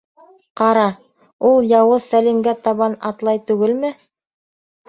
[0.61, 0.85] Ҡара,
[1.49, 3.93] ул яуыз Сәлимгә табан атлай түгелме?